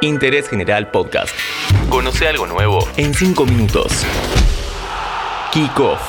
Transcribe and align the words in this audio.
Interés 0.00 0.48
General 0.48 0.90
Podcast. 0.92 1.34
Conoce 1.88 2.28
algo 2.28 2.46
nuevo 2.46 2.86
en 2.96 3.14
5 3.14 3.46
minutos. 3.46 3.92
Kick 5.52 5.80
Off. 5.80 6.00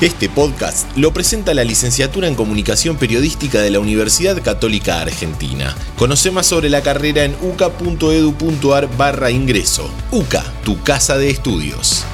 Este 0.00 0.28
podcast 0.28 0.94
lo 0.96 1.12
presenta 1.12 1.54
la 1.54 1.62
licenciatura 1.62 2.26
en 2.26 2.34
Comunicación 2.34 2.96
Periodística 2.96 3.62
de 3.62 3.70
la 3.70 3.78
Universidad 3.78 4.42
Católica 4.42 5.00
Argentina. 5.00 5.74
Conoce 5.96 6.32
más 6.32 6.46
sobre 6.46 6.68
la 6.68 6.82
carrera 6.82 7.24
en 7.24 7.36
uca.edu.ar 7.40 8.88
barra 8.96 9.30
ingreso. 9.30 9.88
UCA, 10.10 10.44
tu 10.64 10.82
casa 10.82 11.16
de 11.16 11.30
estudios. 11.30 12.04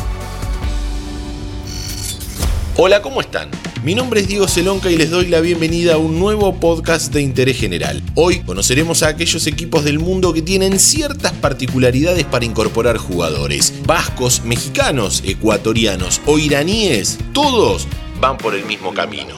Hola, 2.79 3.03
¿cómo 3.03 3.21
están? 3.21 3.51
Mi 3.85 3.95
nombre 3.95 4.21
es 4.21 4.29
Diego 4.29 4.49
Celonca 4.49 4.91
y 4.91 4.97
les 4.97 5.11
doy 5.11 5.27
la 5.27 5.41
bienvenida 5.41 5.95
a 5.95 5.99
un 5.99 6.19
nuevo 6.19 6.55
podcast 6.59 7.13
de 7.13 7.21
interés 7.21 7.59
general. 7.59 8.03
Hoy 8.15 8.41
conoceremos 8.41 9.03
a 9.03 9.09
aquellos 9.09 9.47
equipos 9.47 9.85
del 9.85 9.99
mundo 9.99 10.33
que 10.33 10.41
tienen 10.41 10.79
ciertas 10.79 11.33
particularidades 11.33 12.25
para 12.25 12.47
incorporar 12.47 12.97
jugadores. 12.97 13.75
Vascos, 13.85 14.43
mexicanos, 14.47 15.23
ecuatorianos 15.27 16.23
o 16.25 16.39
iraníes, 16.39 17.19
todos 17.35 17.87
van 18.19 18.39
por 18.39 18.55
el 18.55 18.65
mismo 18.65 18.95
camino. 18.95 19.35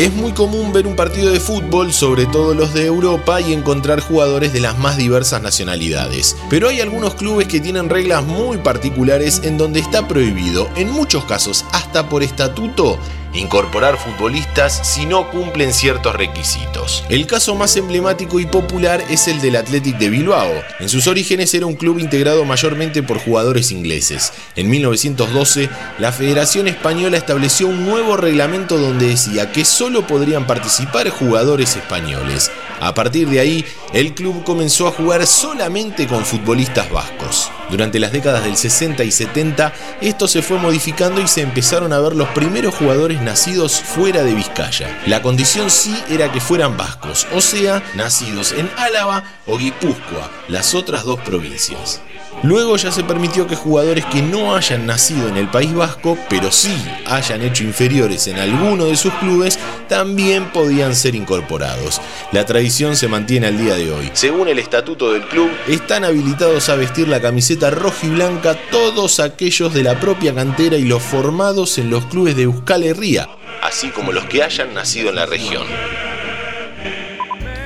Es 0.00 0.14
muy 0.14 0.32
común 0.32 0.72
ver 0.72 0.86
un 0.86 0.96
partido 0.96 1.30
de 1.30 1.40
fútbol, 1.40 1.92
sobre 1.92 2.24
todo 2.24 2.54
los 2.54 2.72
de 2.72 2.86
Europa, 2.86 3.38
y 3.42 3.52
encontrar 3.52 4.00
jugadores 4.00 4.50
de 4.50 4.60
las 4.60 4.78
más 4.78 4.96
diversas 4.96 5.42
nacionalidades. 5.42 6.38
Pero 6.48 6.70
hay 6.70 6.80
algunos 6.80 7.16
clubes 7.16 7.48
que 7.48 7.60
tienen 7.60 7.90
reglas 7.90 8.24
muy 8.24 8.56
particulares 8.56 9.42
en 9.44 9.58
donde 9.58 9.80
está 9.80 10.08
prohibido, 10.08 10.70
en 10.74 10.90
muchos 10.90 11.26
casos 11.26 11.66
hasta 11.72 12.08
por 12.08 12.22
estatuto, 12.22 12.98
incorporar 13.34 13.96
futbolistas 13.96 14.80
si 14.86 15.06
no 15.06 15.30
cumplen 15.30 15.72
ciertos 15.72 16.14
requisitos. 16.14 17.04
El 17.08 17.26
caso 17.26 17.54
más 17.54 17.76
emblemático 17.76 18.40
y 18.40 18.46
popular 18.46 19.02
es 19.08 19.28
el 19.28 19.40
del 19.40 19.56
Athletic 19.56 19.98
de 19.98 20.10
Bilbao. 20.10 20.52
En 20.80 20.88
sus 20.88 21.06
orígenes 21.06 21.54
era 21.54 21.66
un 21.66 21.76
club 21.76 21.98
integrado 21.98 22.44
mayormente 22.44 23.02
por 23.02 23.18
jugadores 23.18 23.70
ingleses. 23.70 24.32
En 24.56 24.68
1912, 24.68 25.68
la 25.98 26.12
Federación 26.12 26.68
Española 26.68 27.16
estableció 27.16 27.68
un 27.68 27.86
nuevo 27.86 28.16
reglamento 28.16 28.78
donde 28.78 29.08
decía 29.08 29.52
que 29.52 29.64
solo 29.64 30.06
podrían 30.06 30.46
participar 30.46 31.08
jugadores 31.10 31.76
españoles. 31.76 32.50
A 32.80 32.94
partir 32.94 33.28
de 33.28 33.40
ahí, 33.40 33.64
el 33.92 34.14
club 34.14 34.42
comenzó 34.44 34.88
a 34.88 34.92
jugar 34.92 35.26
solamente 35.26 36.06
con 36.06 36.24
futbolistas 36.24 36.90
vascos. 36.90 37.50
Durante 37.70 38.00
las 38.00 38.10
décadas 38.10 38.44
del 38.44 38.56
60 38.56 39.04
y 39.04 39.12
70, 39.12 39.72
esto 40.00 40.26
se 40.26 40.42
fue 40.42 40.58
modificando 40.58 41.20
y 41.20 41.28
se 41.28 41.42
empezaron 41.42 41.92
a 41.92 42.00
ver 42.00 42.16
los 42.16 42.28
primeros 42.30 42.74
jugadores 42.74 43.22
nacidos 43.22 43.80
fuera 43.80 44.24
de 44.24 44.34
Vizcaya. 44.34 45.00
La 45.06 45.22
condición 45.22 45.70
sí 45.70 45.96
era 46.08 46.32
que 46.32 46.40
fueran 46.40 46.76
vascos, 46.76 47.28
o 47.32 47.40
sea, 47.40 47.82
nacidos 47.94 48.52
en 48.52 48.68
Álava 48.76 49.22
o 49.46 49.56
Guipúzcoa, 49.56 50.30
las 50.48 50.74
otras 50.74 51.04
dos 51.04 51.20
provincias. 51.20 52.00
Luego 52.42 52.76
ya 52.76 52.90
se 52.90 53.04
permitió 53.04 53.46
que 53.46 53.56
jugadores 53.56 54.04
que 54.06 54.22
no 54.22 54.56
hayan 54.56 54.86
nacido 54.86 55.28
en 55.28 55.36
el 55.36 55.48
País 55.48 55.74
Vasco, 55.74 56.16
pero 56.28 56.50
sí 56.50 56.74
hayan 57.06 57.42
hecho 57.42 57.64
inferiores 57.64 58.26
en 58.28 58.38
alguno 58.38 58.86
de 58.86 58.96
sus 58.96 59.12
clubes, 59.14 59.58
también 59.88 60.46
podían 60.46 60.94
ser 60.94 61.14
incorporados. 61.14 62.00
La 62.32 62.46
tradición 62.46 62.96
se 62.96 63.08
mantiene 63.08 63.48
al 63.48 63.58
día 63.58 63.74
de 63.74 63.92
hoy. 63.92 64.10
Según 64.14 64.48
el 64.48 64.58
estatuto 64.58 65.12
del 65.12 65.26
club, 65.26 65.50
están 65.68 66.04
habilitados 66.04 66.68
a 66.68 66.76
vestir 66.76 67.08
la 67.08 67.20
camiseta 67.20 67.70
roja 67.70 68.06
y 68.06 68.10
blanca 68.10 68.56
todos 68.70 69.20
aquellos 69.20 69.74
de 69.74 69.82
la 69.82 70.00
propia 70.00 70.34
cantera 70.34 70.76
y 70.76 70.84
los 70.84 71.02
formados 71.02 71.76
en 71.78 71.90
los 71.90 72.06
clubes 72.06 72.36
de 72.36 72.42
Euskal 72.44 72.84
Herria, 72.84 73.28
así 73.62 73.90
como 73.90 74.12
los 74.12 74.24
que 74.24 74.42
hayan 74.42 74.72
nacido 74.72 75.10
en 75.10 75.16
la 75.16 75.26
región. 75.26 75.66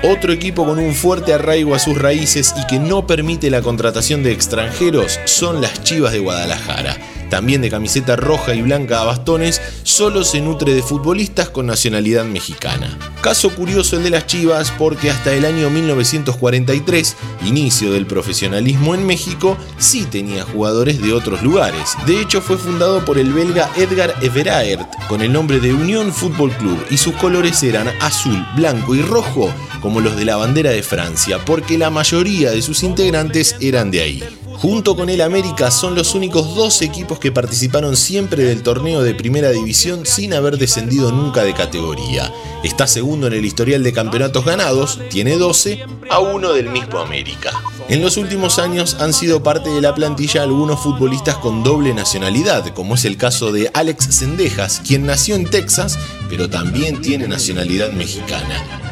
Otro 0.07 0.35
equipo 0.35 0.67
con 0.67 0.79
un 0.79 0.95
fuerte 0.95 1.33
arraigo 1.33 1.75
a 1.75 1.79
sus 1.79 1.97
raíces 1.97 2.55
y 2.61 2.67
que 2.67 2.79
no 2.79 3.07
permite 3.07 3.49
la 3.49 3.63
contratación 3.63 4.23
de 4.23 4.33
extranjeros 4.33 5.19
son 5.25 5.63
las 5.63 5.83
Chivas 5.83 6.13
de 6.13 6.19
Guadalajara 6.19 6.99
también 7.35 7.63
de 7.63 7.69
camiseta 7.69 8.15
roja 8.15 8.55
y 8.55 8.63
blanca 8.63 9.01
a 9.01 9.05
bastones, 9.07 9.61
solo 9.83 10.23
se 10.23 10.41
nutre 10.41 10.73
de 10.73 10.85
futbolistas 10.85 11.49
con 11.49 11.67
nacionalidad 11.67 12.25
mexicana. 12.25 12.97
Caso 13.23 13.51
curioso 13.51 13.97
el 13.97 14.05
de 14.05 14.11
las 14.11 14.29
Chivas 14.29 14.73
porque 14.79 15.11
hasta 15.11 15.33
el 15.33 15.45
año 15.45 15.69
1943, 15.69 17.17
inicio 17.45 17.91
del 17.91 18.07
profesionalismo 18.07 18.95
en 18.95 19.05
México, 19.05 19.57
sí 19.79 20.05
tenía 20.05 20.45
jugadores 20.45 21.03
de 21.03 21.13
otros 21.13 21.43
lugares. 21.43 21.97
De 22.07 22.21
hecho 22.21 22.41
fue 22.41 22.57
fundado 22.57 23.05
por 23.05 23.19
el 23.19 23.33
belga 23.33 23.69
Edgar 23.75 24.15
Everaert 24.23 24.89
con 25.09 25.21
el 25.21 25.33
nombre 25.33 25.59
de 25.59 25.75
Unión 25.75 26.13
Fútbol 26.13 26.53
Club 26.53 26.87
y 26.89 26.99
sus 26.99 27.17
colores 27.17 27.61
eran 27.65 27.89
azul, 28.01 28.47
blanco 28.55 28.95
y 28.95 29.03
rojo 29.03 29.53
como 29.83 30.01
los 30.01 30.15
de 30.17 30.25
la 30.25 30.37
bandera 30.37 30.71
de 30.71 30.85
Francia 30.85 31.45
porque 31.45 31.79
la 31.79 31.91
mayoría 31.91 32.53
de 32.53 32.63
sus 32.63 32.85
integrantes 32.85 33.57
eran 33.59 33.91
de 33.91 34.03
ahí. 34.03 34.44
Junto 34.55 34.97
con 34.97 35.11
el 35.11 35.21
América 35.21 35.71
son 35.71 35.95
los 35.95 36.15
únicos 36.15 36.55
dos 36.55 36.81
equipos 36.81 37.19
que 37.19 37.33
participaron 37.33 37.97
siempre 37.97 38.45
del 38.45 38.63
torneo 38.63 39.03
de 39.03 39.15
primera 39.15 39.51
división 39.51 40.07
sin 40.07 40.33
haber 40.33 40.59
descendido 40.59 41.13
nunca 41.13 41.43
de 41.43 41.55
categoría. 41.55 42.33
Está 42.63 42.87
segundo 42.87 43.27
en 43.27 43.35
el 43.35 43.45
historial 43.45 43.83
de 43.83 43.93
campeonatos 43.93 44.45
ganados, 44.45 45.01
tiene 45.11 45.37
12, 45.37 45.85
a 46.09 46.21
uno 46.21 46.53
del 46.53 46.71
mismo 46.71 46.99
América. 46.99 47.53
En 47.89 48.01
los 48.01 48.17
últimos 48.17 48.59
años 48.59 48.97
han 49.01 49.13
sido 49.13 49.43
parte 49.43 49.69
de 49.69 49.83
la 49.83 49.95
plantilla 49.95 50.43
algunos 50.43 50.81
futbolistas 50.81 51.37
con 51.37 51.63
doble 51.63 51.93
nacionalidad, 51.93 52.73
como 52.73 52.95
es 52.95 53.05
el 53.05 53.19
caso 53.19 53.53
de 53.53 53.71
Alex 53.75 54.15
Sendejas, 54.15 54.81
quien 54.87 55.05
nació 55.05 55.35
en 55.35 55.51
Texas, 55.51 55.99
pero 56.31 56.49
también 56.49 57.03
tiene 57.03 57.29
nacionalidad 57.29 57.93
mexicana. 57.93 58.84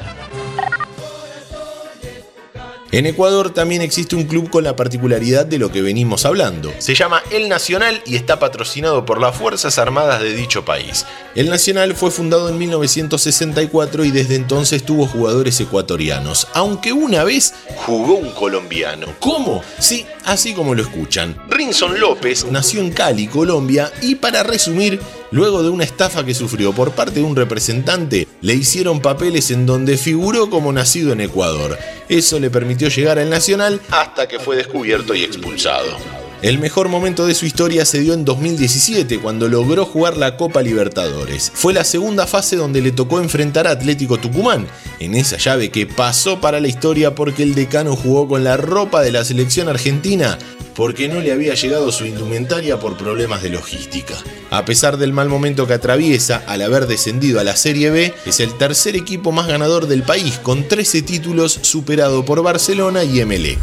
En 2.92 3.06
Ecuador 3.06 3.54
también 3.54 3.80
existe 3.80 4.16
un 4.16 4.25
club 4.25 4.50
con 4.50 4.64
la 4.64 4.76
particularidad 4.76 5.47
de 5.47 5.58
lo 5.58 5.72
que 5.72 5.80
venimos 5.80 6.26
hablando. 6.26 6.70
Se 6.76 6.94
llama 6.94 7.22
El 7.30 7.48
Nacional 7.48 8.03
y 8.04 8.16
está 8.16 8.38
patrocinado 8.38 9.06
por 9.06 9.19
las 9.19 9.34
Fuerzas 9.34 9.78
Armadas 9.78 10.20
de 10.20 10.34
dicho 10.34 10.66
país. 10.66 11.06
El 11.34 11.48
Nacional 11.48 11.94
fue 11.94 12.10
fundado 12.10 12.50
en 12.50 12.58
1964 12.58 14.04
y 14.04 14.10
desde 14.10 14.34
entonces 14.34 14.82
tuvo 14.82 15.06
jugadores 15.06 15.58
ecuatorianos, 15.58 16.48
aunque 16.53 16.92
una 16.92 17.25
vez 17.25 17.54
jugó 17.76 18.16
un 18.16 18.30
colombiano. 18.32 19.06
¿Cómo? 19.20 19.62
Sí, 19.78 20.04
así 20.26 20.53
como 20.53 20.74
lo 20.74 20.82
escuchan. 20.82 21.34
Rinson 21.48 21.98
López 21.98 22.44
nació 22.50 22.82
en 22.82 22.91
Cali, 22.91 23.26
Colombia, 23.26 23.91
y 24.03 24.16
para 24.16 24.42
resumir, 24.42 25.00
Luego 25.32 25.62
de 25.62 25.70
una 25.70 25.84
estafa 25.84 26.26
que 26.26 26.34
sufrió 26.34 26.74
por 26.74 26.92
parte 26.92 27.20
de 27.20 27.22
un 27.22 27.34
representante, 27.34 28.28
le 28.42 28.53
hicieron 28.53 29.00
papeles 29.00 29.50
en 29.50 29.64
donde 29.64 29.97
figuró 29.97 30.50
como 30.50 30.70
nacido 30.74 31.10
en 31.14 31.22
Ecuador. 31.22 31.78
Eso 32.09 32.39
le 32.39 32.51
permitió 32.51 32.89
llegar 32.89 33.19
al 33.19 33.31
Nacional 33.31 33.81
hasta 33.91 34.29
que 34.29 34.39
fue 34.39 34.57
descubierto 34.57 35.15
y 35.15 35.23
expulsado. 35.23 35.97
El 36.43 36.59
mejor 36.59 36.89
momento 36.89 37.25
de 37.25 37.37
su 37.37 37.47
historia 37.47 37.85
se 37.85 38.01
dio 38.01 38.15
en 38.15 38.25
2017, 38.25 39.21
cuando 39.21 39.49
logró 39.49 39.87
jugar 39.87 40.17
la 40.17 40.37
Copa 40.37 40.61
Libertadores. 40.61 41.53
Fue 41.55 41.73
la 41.73 41.85
segunda 41.85 42.27
fase 42.27 42.57
donde 42.57 42.81
le 42.81 42.91
tocó 42.91 43.21
enfrentar 43.21 43.69
a 43.69 43.71
Atlético 43.71 44.19
Tucumán, 44.19 44.67
en 44.99 45.15
esa 45.15 45.37
llave 45.37 45.71
que 45.71 45.87
pasó 45.87 46.41
para 46.41 46.59
la 46.59 46.67
historia 46.67 47.15
porque 47.15 47.45
el 47.45 47.55
decano 47.55 47.95
jugó 47.95 48.27
con 48.27 48.43
la 48.43 48.57
ropa 48.57 49.03
de 49.03 49.13
la 49.13 49.25
selección 49.25 49.69
argentina 49.69 50.37
porque 50.75 51.09
no 51.09 51.21
le 51.21 51.33
había 51.33 51.55
llegado 51.55 51.93
su 51.93 52.06
indumentaria 52.06 52.78
por 52.78 52.97
problemas 52.97 53.43
de 53.43 53.50
logística. 53.50 54.15
A 54.50 54.65
pesar 54.65 54.97
del 54.97 55.12
mal 55.12 55.28
momento 55.28 55.66
que 55.66 55.75
atraviesa 55.75 56.43
al 56.47 56.62
haber 56.62 56.87
descendido 56.87 57.41
a 57.41 57.44
la 57.44 57.56
Serie 57.56 57.91
B, 57.91 58.15
es 58.27 58.41
el 58.41 58.56
tercer 58.56 58.97
equipo 58.97 59.33
más 59.33 59.47
ganador 59.47 59.87
del 59.87 60.03
país, 60.03 60.38
con 60.38 60.66
13 60.69 61.03
títulos 61.03 61.59
superado 61.62 62.25
por 62.25 62.43
Barcelona 62.43 63.05
y 63.05 63.25
MLE. 63.25 63.59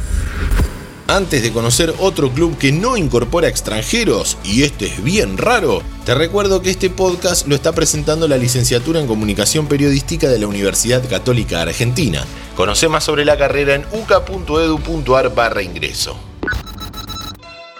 Antes 1.10 1.42
de 1.42 1.52
conocer 1.52 1.92
otro 1.98 2.32
club 2.32 2.56
que 2.60 2.72
no 2.72 2.96
incorpora 2.96 3.48
extranjeros, 3.48 4.38
y 4.44 4.62
este 4.62 4.86
es 4.86 5.04
bien 5.04 5.40
raro, 5.40 5.82
te 6.06 6.14
recuerdo 6.14 6.62
que 6.62 6.70
este 6.70 6.92
podcast 6.92 7.48
lo 7.48 7.56
está 7.56 7.72
presentando 7.72 8.28
la 8.28 8.38
licenciatura 8.38 9.00
en 9.00 9.08
Comunicación 9.08 9.66
Periodística 9.66 10.30
de 10.30 10.38
la 10.38 10.46
Universidad 10.46 11.02
Católica 11.10 11.64
Argentina. 11.64 12.24
Conoce 12.56 12.90
más 12.90 13.06
sobre 13.06 13.26
la 13.26 13.38
carrera 13.38 13.74
en 13.74 13.86
uca.edu.ar 13.92 15.34
barra 15.34 15.64
ingreso. 15.64 16.29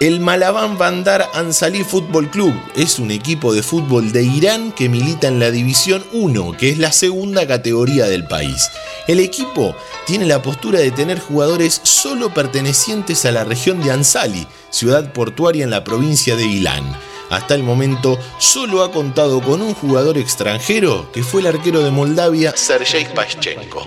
El 0.00 0.18
Malaban 0.18 0.78
Bandar 0.78 1.28
Ansali 1.34 1.84
Fútbol 1.84 2.30
Club 2.30 2.54
es 2.74 2.98
un 2.98 3.10
equipo 3.10 3.52
de 3.52 3.62
fútbol 3.62 4.12
de 4.12 4.22
Irán 4.22 4.72
que 4.72 4.88
milita 4.88 5.28
en 5.28 5.38
la 5.38 5.50
División 5.50 6.02
1, 6.12 6.56
que 6.56 6.70
es 6.70 6.78
la 6.78 6.90
segunda 6.90 7.46
categoría 7.46 8.06
del 8.06 8.26
país. 8.26 8.70
El 9.06 9.20
equipo 9.20 9.76
tiene 10.06 10.24
la 10.24 10.40
postura 10.40 10.78
de 10.78 10.90
tener 10.90 11.20
jugadores 11.20 11.82
solo 11.82 12.32
pertenecientes 12.32 13.26
a 13.26 13.30
la 13.30 13.44
región 13.44 13.82
de 13.82 13.90
Ansali, 13.90 14.46
ciudad 14.70 15.12
portuaria 15.12 15.64
en 15.64 15.70
la 15.70 15.84
provincia 15.84 16.34
de 16.34 16.46
Ilán. 16.46 16.96
Hasta 17.28 17.54
el 17.54 17.62
momento 17.62 18.18
solo 18.38 18.82
ha 18.82 18.92
contado 18.92 19.42
con 19.42 19.60
un 19.60 19.74
jugador 19.74 20.16
extranjero 20.16 21.12
que 21.12 21.22
fue 21.22 21.42
el 21.42 21.48
arquero 21.48 21.84
de 21.84 21.90
Moldavia, 21.90 22.54
Sergei 22.56 23.04
Paschenko. 23.14 23.86